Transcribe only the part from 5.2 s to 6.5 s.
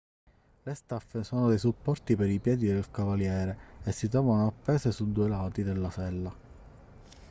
lati della sella